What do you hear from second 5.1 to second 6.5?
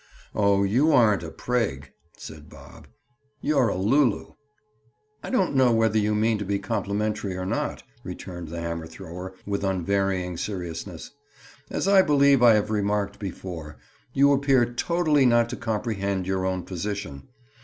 "I don't know whether you mean to